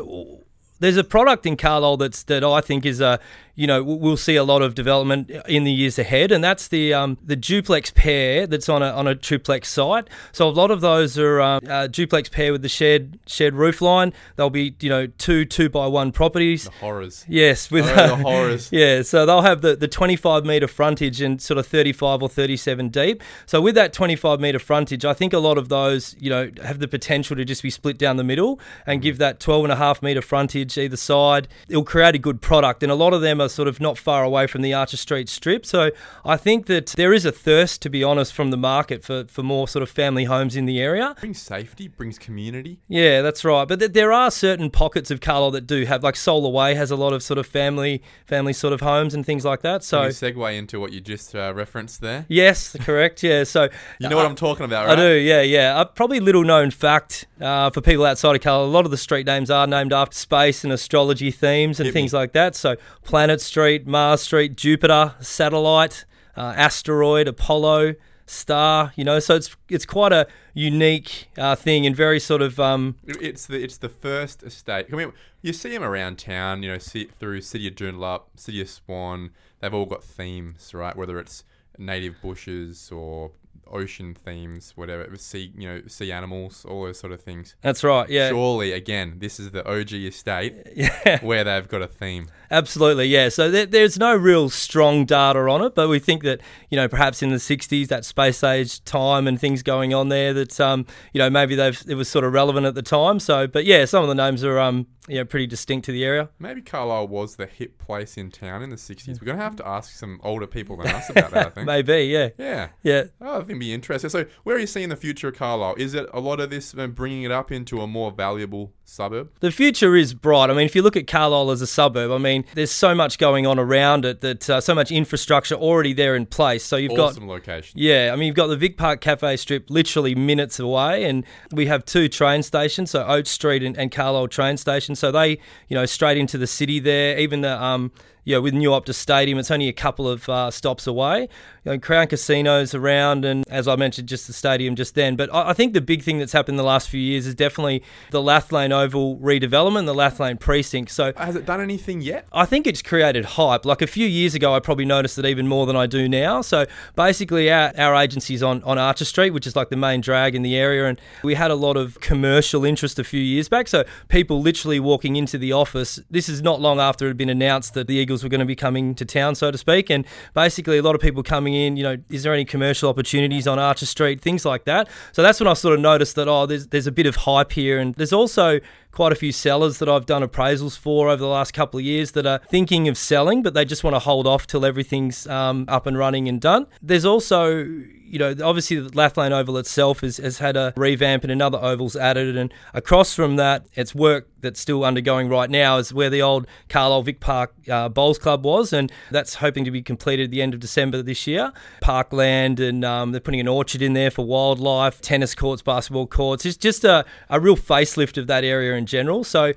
[0.80, 3.20] there's a product in Carlisle that's that I think is a
[3.60, 6.94] you know we'll see a lot of development in the years ahead, and that's the
[6.94, 10.08] um, the duplex pair that's on a on a triplex site.
[10.32, 13.80] So a lot of those are um, uh, duplex pair with the shared shared roof
[13.82, 14.12] line.
[14.36, 16.64] They'll be you know two two by one properties.
[16.64, 17.24] The horrors.
[17.28, 18.70] Yes, with Oh, the horrors.
[18.72, 22.88] yeah, so they'll have the, the 25 metre frontage and sort of 35 or 37
[22.88, 23.22] deep.
[23.46, 26.78] So with that 25 metre frontage, I think a lot of those, you know, have
[26.78, 29.76] the potential to just be split down the middle and give that 12 and a
[29.76, 31.46] half metre frontage either side.
[31.68, 32.82] It'll create a good product.
[32.82, 35.28] And a lot of them are sort of not far away from the Archer Street
[35.28, 35.66] strip.
[35.66, 35.90] So
[36.24, 39.42] I think that there is a thirst, to be honest, from the market for, for
[39.42, 41.14] more sort of family homes in the area.
[41.20, 42.80] Brings safety, brings community.
[42.88, 43.66] Yeah, that's right.
[43.68, 46.90] But th- there are certain pockets of Carlisle that do have, like Solar Way has
[46.90, 49.84] a lot of sort of family, family sort of homes and things like that.
[49.84, 52.24] So segue into what you just uh, referenced there.
[52.28, 53.22] yes, correct.
[53.22, 53.44] Yeah.
[53.44, 54.98] So You know what I'm talking about, right?
[54.98, 55.14] I do.
[55.14, 55.78] Yeah, yeah.
[55.78, 58.64] Uh, probably little known fact uh, for people outside of Carlisle.
[58.64, 61.94] A lot of the street names are named after space and astrology themes and Hit
[61.94, 62.00] me.
[62.00, 62.54] things like that.
[62.56, 66.04] So Planet Street, Mars Street, Jupiter, Satellite,
[66.36, 67.94] uh, Asteroid, Apollo.
[68.26, 72.60] Star, you know, so it's it's quite a unique uh, thing and very sort of
[72.60, 74.86] um, It's the it's the first estate.
[74.92, 75.12] I mean,
[75.42, 76.62] you see them around town.
[76.62, 79.30] You know, see through City of Joondalup, City of Swan.
[79.58, 80.94] They've all got themes, right?
[80.94, 81.42] Whether it's
[81.76, 83.32] native bushes or
[83.72, 85.16] ocean themes, whatever.
[85.16, 87.54] Sea, you know, sea animals, all those sort of things.
[87.62, 88.08] That's right.
[88.08, 88.28] Yeah.
[88.30, 91.18] Surely, again, this is the OG estate Yeah.
[91.24, 92.28] where they've got a theme.
[92.50, 93.28] Absolutely, yeah.
[93.28, 96.88] So there, there's no real strong data on it, but we think that you know
[96.88, 100.84] perhaps in the '60s, that space age time and things going on there, that um,
[101.12, 103.20] you know maybe they've it was sort of relevant at the time.
[103.20, 106.04] So, but yeah, some of the names are um, you know pretty distinct to the
[106.04, 106.28] area.
[106.38, 109.20] Maybe Carlisle was the hip place in town in the 60s.
[109.20, 111.66] We're going to have to ask some older people than us about that, I think.
[111.66, 112.68] Maybe, yeah, Yeah.
[112.82, 113.04] yeah.
[113.20, 114.10] Oh, I think it'd be interesting.
[114.10, 115.74] So, where are you seeing the future of Carlisle?
[115.78, 119.30] Is it a lot of this uh, bringing it up into a more valuable suburb?
[119.40, 120.50] The future is bright.
[120.50, 123.18] I mean, if you look at Carlisle as a suburb, I mean, there's so much
[123.18, 126.64] going on around it that uh, so much infrastructure already there in place.
[126.64, 127.78] So you've got Awesome location.
[127.80, 131.66] Yeah, I mean, you've got the Vic Park Cafe Strip literally minutes away, and we
[131.66, 134.94] have two train stations, so Oats Street and, and Carlisle train station.
[135.00, 135.30] So they,
[135.68, 137.18] you know, straight into the city there.
[137.18, 137.90] Even the um,
[138.24, 141.28] know, with New Optus Stadium, it's only a couple of uh, stops away.
[141.64, 145.16] You know, Crown Casinos around, and as I mentioned, just the stadium just then.
[145.16, 147.34] But I, I think the big thing that's happened in the last few years is
[147.34, 150.90] definitely the Lathlain Oval redevelopment, the Lathlain precinct.
[150.90, 152.26] So Has it done anything yet?
[152.32, 153.64] I think it's created hype.
[153.64, 156.42] Like a few years ago, I probably noticed it even more than I do now.
[156.42, 160.34] So basically, our, our agency's on, on Archer Street, which is like the main drag
[160.34, 160.86] in the area.
[160.86, 163.68] And we had a lot of commercial interest a few years back.
[163.68, 166.00] So people literally walking into the office.
[166.10, 168.44] This is not long after it had been announced that the Eagles were going to
[168.46, 169.88] be coming to town, so to speak.
[169.88, 173.46] And basically, a lot of people coming in, you know, is there any commercial opportunities
[173.46, 174.88] on Archer Street, things like that.
[175.12, 177.52] So that's when I sort of noticed that, oh, there's, there's a bit of hype
[177.52, 177.78] here.
[177.78, 178.58] And there's also
[178.90, 182.10] quite a few sellers that I've done appraisals for over the last couple of years
[182.12, 185.66] that are thinking of selling, but they just want to hold off till everything's um,
[185.68, 186.66] up and running and done.
[186.82, 187.64] There's also,
[188.10, 191.94] you know, obviously the Lathlain Oval itself has, has had a revamp and another oval's
[191.94, 196.20] added, and across from that, it's work that's still undergoing right now is where the
[196.20, 200.30] old Carlisle Vic Park uh, Bowls Club was, and that's hoping to be completed at
[200.32, 201.52] the end of December this year.
[201.80, 206.44] Parkland, and um, they're putting an orchard in there for wildlife, tennis courts, basketball courts.
[206.44, 209.22] It's just a, a real facelift of that area in general.
[209.22, 209.52] So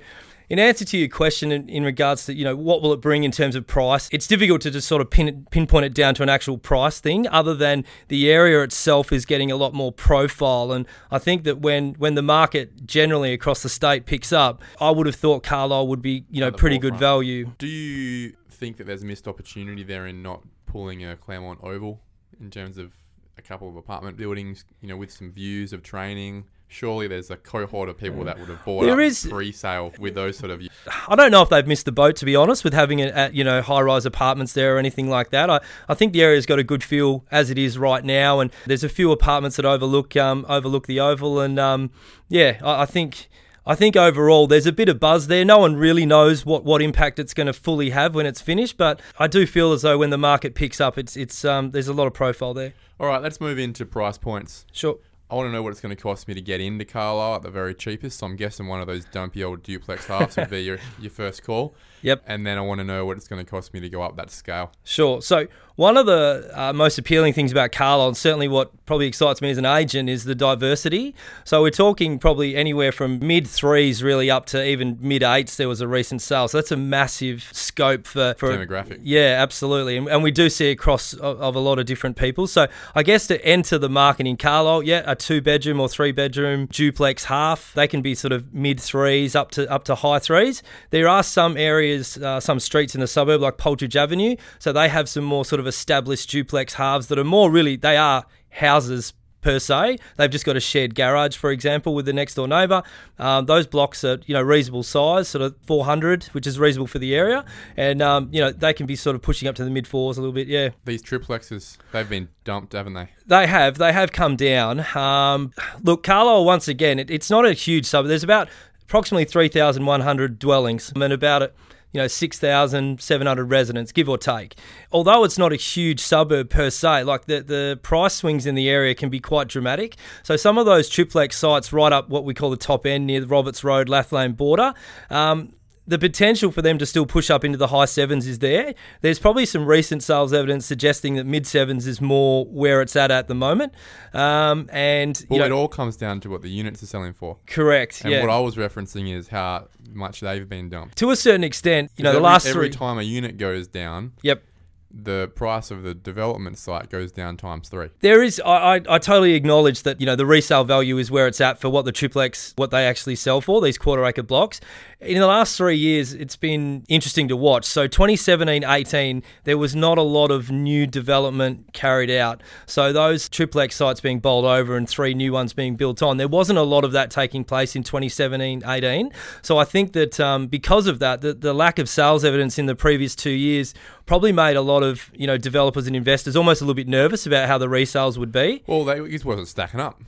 [0.54, 3.24] in answer to your question in, in, regards to you know what will it bring
[3.24, 6.14] in terms of price, it's difficult to just sort of pin it, pinpoint it down
[6.14, 7.26] to an actual price thing.
[7.26, 11.58] Other than the area itself is getting a lot more profile, and I think that
[11.58, 15.88] when when the market generally across the state picks up, I would have thought Carlisle
[15.88, 17.50] would be you know pretty good value.
[17.58, 22.00] Do you think that there's a missed opportunity there in not pulling a Claremont Oval
[22.40, 22.92] in terms of
[23.36, 26.44] a couple of apartment buildings, you know, with some views of training?
[26.74, 30.14] Surely there's a cohort of people that would have bought There up is- pre-sale with
[30.14, 30.60] those sort of.
[31.08, 33.34] I don't know if they've missed the boat to be honest with having it at
[33.34, 35.48] you know high rise apartments there or anything like that.
[35.48, 38.50] I, I think the area's got a good feel as it is right now, and
[38.66, 41.90] there's a few apartments that overlook um, overlook the oval, and um,
[42.28, 43.28] yeah, I, I think.
[43.66, 45.42] I think overall there's a bit of buzz there.
[45.42, 48.76] No one really knows what, what impact it's going to fully have when it's finished,
[48.76, 51.88] but I do feel as though when the market picks up, it's it's um, there's
[51.88, 52.74] a lot of profile there.
[53.00, 54.66] All right, let's move into price points.
[54.70, 54.98] Sure.
[55.30, 57.42] I want to know what it's going to cost me to get into Carlisle at
[57.42, 58.18] the very cheapest.
[58.18, 61.42] So I'm guessing one of those dumpy old duplex halves would be your, your first
[61.42, 61.74] call.
[62.04, 62.24] Yep.
[62.26, 64.16] And then I want to know what it's going to cost me to go up
[64.16, 64.70] that scale.
[64.84, 65.22] Sure.
[65.22, 69.42] So one of the uh, most appealing things about Carlisle, and certainly what probably excites
[69.42, 71.16] me as an agent, is the diversity.
[71.44, 75.56] So we're talking probably anywhere from mid threes really up to even mid eights.
[75.56, 79.00] There was a recent sale, so that's a massive scope for, for Demographic.
[79.02, 82.46] Yeah, absolutely, and, and we do see across of, of a lot of different people.
[82.46, 86.12] So I guess to enter the market in Carlisle, yeah, a two bedroom or three
[86.12, 90.20] bedroom duplex half, they can be sort of mid threes up to up to high
[90.20, 90.62] threes.
[90.90, 94.88] There are some areas, uh, some streets in the suburb like Poltridge Avenue, so they
[94.88, 99.12] have some more sort of established duplex halves that are more really they are houses
[99.44, 99.98] per se.
[100.16, 102.82] They've just got a shared garage, for example, with the next door neighbour.
[103.18, 106.98] Um, those blocks are you know reasonable size, sort of 400, which is reasonable for
[106.98, 107.44] the area,
[107.76, 110.16] and um, you know they can be sort of pushing up to the mid fours
[110.18, 110.48] a little bit.
[110.48, 113.10] Yeah, These triplexes, they've been dumped, haven't they?
[113.26, 114.84] they have they have come down.
[114.96, 115.52] Um,
[115.82, 118.08] look, Carlisle once again, it, it's not a huge suburb.
[118.08, 118.48] There's about
[118.82, 121.54] approximately 3,100 dwellings and about it.
[121.94, 124.56] You know, 6,700 residents, give or take.
[124.92, 128.68] Although it's not a huge suburb per se, like the, the price swings in the
[128.68, 129.96] area can be quite dramatic.
[130.24, 133.20] So, some of those triplex sites right up what we call the top end near
[133.20, 134.74] the Roberts Road, Lathlain border,
[135.08, 135.54] um,
[135.86, 138.74] the potential for them to still push up into the high sevens is there.
[139.02, 143.10] There's probably some recent sales evidence suggesting that mid sevens is more where it's at
[143.10, 143.74] at the moment.
[144.14, 147.12] Um, and you Well, know, it all comes down to what the units are selling
[147.12, 147.36] for.
[147.46, 148.00] correct.
[148.02, 148.20] And yeah.
[148.22, 150.96] what I was referencing is how much they've been dumped.
[150.98, 152.76] to a certain extent, you know, the every, last every three.
[152.78, 154.42] time a unit goes down, Yep.
[154.90, 157.88] the price of the development site goes down times three.
[158.00, 161.26] There is, I, I, I totally acknowledge that, you know, the resale value is where
[161.26, 164.60] it's at for what the triplex, what they actually sell for, these quarter acre blocks.
[165.04, 167.66] In the last three years, it's been interesting to watch.
[167.66, 172.42] So 2017 18, there was not a lot of new development carried out.
[172.64, 176.26] So those triplex sites being bowled over and three new ones being built on, there
[176.26, 179.10] wasn't a lot of that taking place in 2017 18.
[179.42, 182.64] So I think that um, because of that, the, the lack of sales evidence in
[182.64, 183.74] the previous two years
[184.06, 187.26] probably made a lot of, you know, developers and investors almost a little bit nervous
[187.26, 188.62] about how the resales would be.
[188.66, 190.00] Well, they, it wasn't stacking up.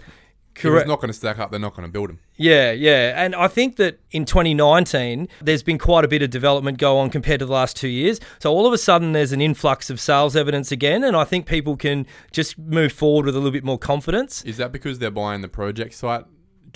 [0.57, 0.83] If Correct.
[0.83, 2.19] it's not going to stack up, they're not going to build them.
[2.37, 3.23] Yeah, yeah.
[3.23, 7.11] And I think that in 2019, there's been quite a bit of development go on
[7.11, 8.21] compared to the last two years.
[8.38, 11.05] So all of a sudden, there's an influx of sales evidence again.
[11.05, 14.42] And I think people can just move forward with a little bit more confidence.
[14.45, 16.25] Is that because they're buying the project site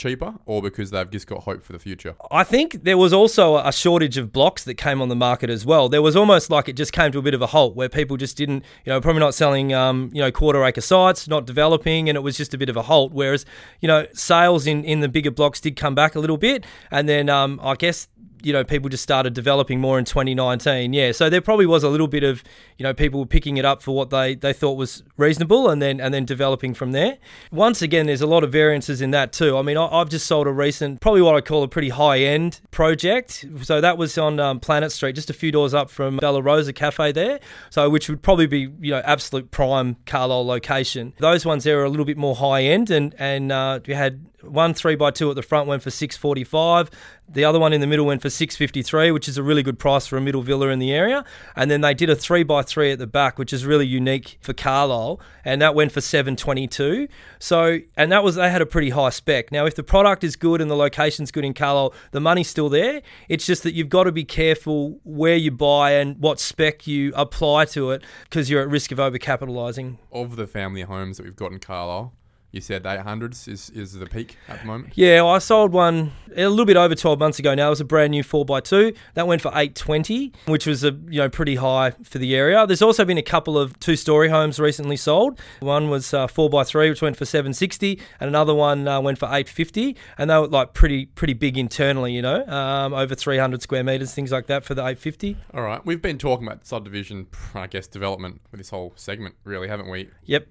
[0.00, 2.16] cheaper or because they've just got hope for the future?
[2.30, 5.66] I think there was also a shortage of blocks that came on the market as
[5.66, 5.88] well.
[5.88, 8.16] There was almost like it just came to a bit of a halt where people
[8.16, 12.08] just didn't, you know, probably not selling, um, you know, quarter acre sites, not developing,
[12.08, 13.12] and it was just a bit of a halt.
[13.12, 13.44] Whereas,
[13.80, 16.64] you know, sales in, in the bigger blocks did come back a little bit.
[16.90, 18.08] And then um, I guess
[18.42, 20.92] you know, people just started developing more in 2019.
[20.92, 22.42] Yeah, so there probably was a little bit of,
[22.78, 25.80] you know, people were picking it up for what they, they thought was reasonable, and
[25.80, 27.18] then and then developing from there.
[27.50, 29.56] Once again, there's a lot of variances in that too.
[29.56, 32.20] I mean, I, have just sold a recent, probably what I call a pretty high
[32.20, 33.44] end project.
[33.62, 36.72] So that was on um, Planet Street, just a few doors up from Bella Rosa
[36.72, 37.40] Cafe there.
[37.70, 41.12] So which would probably be, you know, absolute prime Carlisle location.
[41.18, 44.24] Those ones there are a little bit more high end, and and uh, we had
[44.42, 46.90] one three by two at the front went for six forty five.
[47.32, 49.62] The other one in the middle went for six fifty three, which is a really
[49.62, 51.24] good price for a middle villa in the area.
[51.54, 54.38] And then they did a three by three at the back, which is really unique
[54.40, 57.06] for Carlisle, and that went for seven twenty two.
[57.38, 59.52] So, and that was they had a pretty high spec.
[59.52, 62.68] Now, if the product is good and the location's good in Carlisle, the money's still
[62.68, 63.00] there.
[63.28, 67.12] It's just that you've got to be careful where you buy and what spec you
[67.14, 69.98] apply to it, because you're at risk of overcapitalising.
[70.10, 72.12] Of the family homes that we've got in Carlisle,
[72.52, 74.92] you said 800s is, is the peak at the moment?
[74.96, 77.68] Yeah, I sold one a little bit over 12 months ago now.
[77.68, 78.96] It was a brand new 4x2.
[79.14, 82.66] That went for 820, which was a you know pretty high for the area.
[82.66, 85.40] There's also been a couple of two-story homes recently sold.
[85.60, 89.96] One was uh, 4x3, which went for 760, and another one uh, went for 850,
[90.18, 94.12] and they were like pretty pretty big internally, you know, um, over 300 square meters,
[94.12, 95.36] things like that for the 850.
[95.54, 99.68] All right, we've been talking about subdivision, I guess, development with this whole segment, really,
[99.68, 100.10] haven't we?
[100.24, 100.48] Yep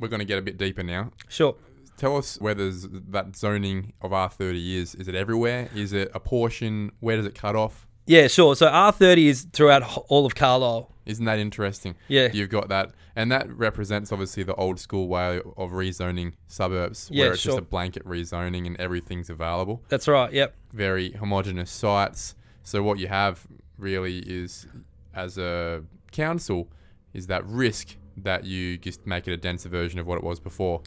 [0.00, 1.12] we're going to get a bit deeper now.
[1.28, 1.54] Sure.
[1.96, 4.94] Tell us whether that zoning of R30 is.
[4.94, 5.68] Is it everywhere?
[5.74, 6.90] Is it a portion?
[7.00, 7.86] Where does it cut off?
[8.06, 8.56] Yeah, sure.
[8.56, 10.90] So R30 is throughout all of Carlisle.
[11.04, 11.94] Isn't that interesting?
[12.08, 12.28] Yeah.
[12.32, 12.92] You've got that.
[13.14, 17.50] And that represents obviously the old school way of rezoning suburbs yeah, where it's sure.
[17.52, 19.82] just a blanket rezoning and everything's available.
[19.88, 20.54] That's right, yep.
[20.72, 22.34] Very homogenous sites.
[22.62, 24.66] So what you have really is
[25.14, 25.82] as a
[26.12, 26.68] council
[27.12, 30.40] is that risk that you just make it a denser version of what it was
[30.40, 30.82] before.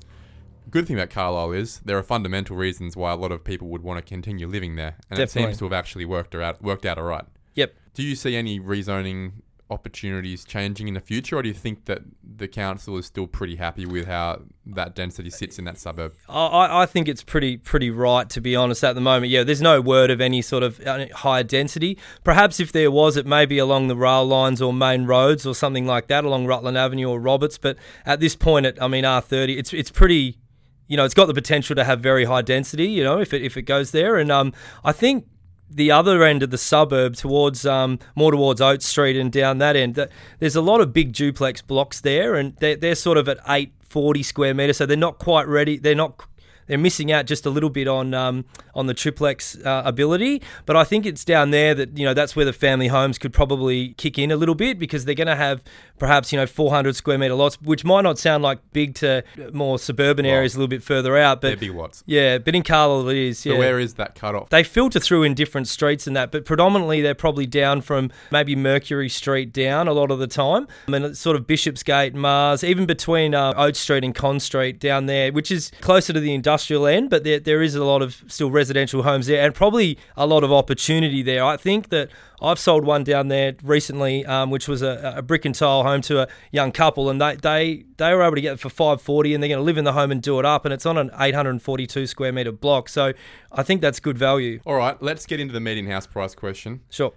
[0.69, 3.83] Good thing about Carlisle is there are fundamental reasons why a lot of people would
[3.83, 5.23] want to continue living there, and Definitely.
[5.23, 7.25] it seems to have actually worked out worked out all right.
[7.55, 7.73] Yep.
[7.93, 9.33] Do you see any rezoning
[9.73, 13.57] opportunities changing in the future, or do you think that the council is still pretty
[13.57, 16.13] happy with how that density sits in that suburb?
[16.29, 19.31] I, I think it's pretty pretty right to be honest at the moment.
[19.31, 21.97] Yeah, there's no word of any sort of uh, higher density.
[22.23, 25.55] Perhaps if there was, it may be along the rail lines or main roads or
[25.55, 27.57] something like that, along Rutland Avenue or Roberts.
[27.57, 30.37] But at this point, it, I mean R30, it's it's pretty.
[30.85, 32.87] You know, it's got the potential to have very high density.
[32.87, 35.25] You know, if it if it goes there, and um, I think
[35.69, 39.75] the other end of the suburb towards um, more towards Oats Street and down that
[39.75, 40.07] end,
[40.39, 44.23] there's a lot of big duplex blocks there, and they're, they're sort of at 840
[44.23, 45.77] square metres, so they're not quite ready.
[45.77, 46.23] They're not
[46.67, 48.45] they're missing out just a little bit on um,
[48.75, 50.41] on the triplex uh, ability.
[50.65, 53.33] But I think it's down there that you know that's where the family homes could
[53.33, 55.63] probably kick in a little bit because they're going to have
[55.99, 59.79] perhaps you know 400 square meter lots, which might not sound like big to more
[59.79, 61.59] suburban well, areas a little bit further out, but big.
[62.05, 63.45] Yeah, but in Carlisle it is.
[63.45, 63.53] Yeah.
[63.53, 64.49] So where is that cut off?
[64.49, 68.55] They filter through in different streets and that, but predominantly they're probably down from maybe
[68.55, 70.67] Mercury Street down a lot of the time.
[70.87, 74.79] I mean, it's sort of Bishopsgate, Mars, even between uh, Oats Street and Con Street
[74.79, 78.01] down there, which is closer to the industrial end, but there, there is a lot
[78.01, 81.43] of still residential homes there and probably a lot of opportunity there.
[81.43, 82.09] I think that
[82.41, 86.01] I've sold one down there recently, um, which was a, a, brick and tile home
[86.01, 89.01] to a young couple, and they they, they were able to get it for five
[89.01, 90.85] forty, and they're going to live in the home and do it up, and it's
[90.85, 92.89] on an eight hundred and forty two square meter block.
[92.89, 93.13] So
[93.51, 94.59] I think that's good value.
[94.65, 96.81] All right, let's get into the median house price question.
[96.89, 97.13] Sure.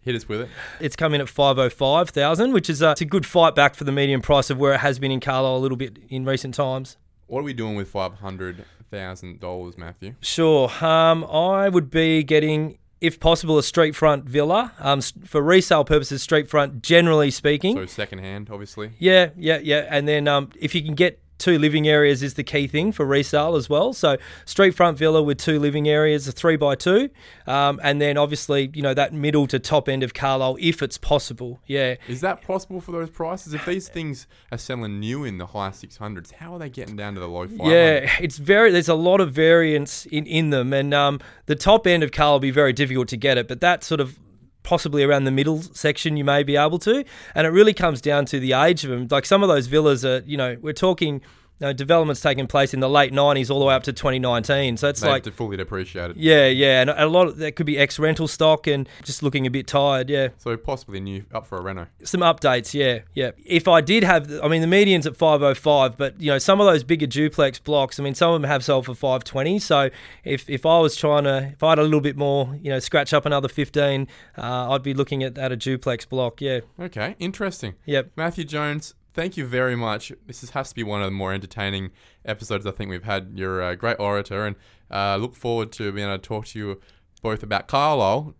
[0.00, 0.48] Hit us with it.
[0.80, 3.54] It's come in at five hundred five thousand, which is a, it's a good fight
[3.54, 5.98] back for the median price of where it has been in Carlisle a little bit
[6.08, 6.96] in recent times.
[7.28, 10.14] What are we doing with five hundred thousand dollars, Matthew?
[10.20, 10.70] Sure.
[10.84, 14.72] Um, I would be getting if possible, a street front villa.
[14.78, 17.74] Um, for resale purposes, street front, generally speaking.
[17.74, 18.92] So second hand, obviously.
[19.00, 19.88] Yeah, yeah, yeah.
[19.90, 23.04] And then um, if you can get two living areas is the key thing for
[23.04, 23.92] resale as well.
[23.92, 27.10] So street front villa with two living areas, a three by two,
[27.46, 30.98] um, and then obviously you know that middle to top end of Carlisle if it's
[30.98, 31.60] possible.
[31.66, 31.96] Yeah.
[32.08, 33.54] Is that possible for those prices?
[33.54, 36.96] If these things are selling new in the high six hundreds, how are they getting
[36.96, 37.66] down to the low five?
[37.66, 38.70] Yeah, it's very.
[38.70, 42.34] There's a lot of variance in in them, and um, the top end of Carlisle
[42.34, 44.18] will be very difficult to get it, but that sort of
[44.62, 47.04] possibly around the middle section you may be able to.
[47.34, 50.04] And it really comes down to the age of them like some of those villas
[50.04, 51.20] are you know we're talking
[51.62, 54.76] know, development's taking place in the late 90s all the way up to 2019.
[54.76, 56.16] So it's They've like fully depreciated.
[56.16, 59.46] Yeah, yeah, and a lot of that could be ex rental stock and just looking
[59.46, 60.10] a bit tired.
[60.10, 60.28] Yeah.
[60.38, 61.86] So possibly new up for a reno.
[62.04, 63.30] Some updates, yeah, yeah.
[63.44, 66.66] If I did have, I mean, the median's at 505, but you know, some of
[66.66, 67.98] those bigger duplex blocks.
[67.98, 69.58] I mean, some of them have sold for 520.
[69.58, 69.90] So
[70.24, 72.78] if if I was trying to, if I had a little bit more, you know,
[72.78, 76.40] scratch up another 15, uh, I'd be looking at, at a duplex block.
[76.40, 76.60] Yeah.
[76.78, 77.74] Okay, interesting.
[77.86, 78.12] Yep.
[78.16, 80.12] Matthew Jones, thank you very much.
[80.26, 81.90] This is, has to be one of the more entertaining
[82.24, 83.32] episodes I think we've had.
[83.34, 84.56] You're a great orator, and
[84.90, 86.80] uh, look forward to being able to talk to you
[87.22, 88.34] both about Carlisle,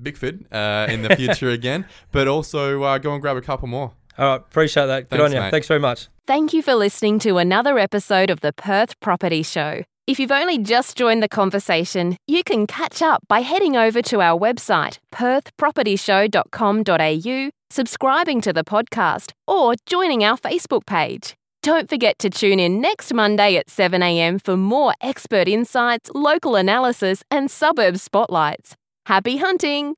[0.00, 3.92] Bigford uh, in the future again, but also uh, go and grab a couple more.
[4.16, 5.08] All right, appreciate that.
[5.08, 5.40] Good Thanks, on you.
[5.40, 5.50] mate.
[5.50, 6.08] Thanks very much.
[6.26, 9.82] Thank you for listening to another episode of the Perth Property Show.
[10.08, 14.22] If you've only just joined the conversation, you can catch up by heading over to
[14.22, 21.34] our website, perthpropertyshow.com.au, subscribing to the podcast, or joining our Facebook page.
[21.62, 27.22] Don't forget to tune in next Monday at 7am for more expert insights, local analysis,
[27.30, 28.76] and suburb spotlights.
[29.06, 29.94] Happy hunting!